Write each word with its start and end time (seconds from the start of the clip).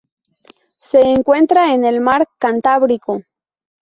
Se 0.79 0.99
encuentra 0.99 1.75
en 1.75 1.85
el 1.85 2.01
mar 2.01 2.27
Cantábrico. 2.39 3.21